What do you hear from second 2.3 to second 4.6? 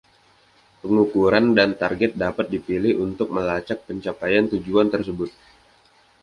dipilih untuk melacak pencapaian